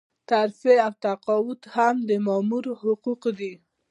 [0.29, 3.53] ترفيع او تقاعد هم د مامور حقوق دي.